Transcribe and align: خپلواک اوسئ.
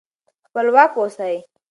خپلواک 0.47 0.91
اوسئ. 0.99 1.35